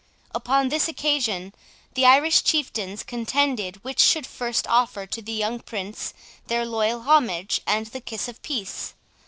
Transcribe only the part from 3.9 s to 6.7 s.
should first offer to the young Prince their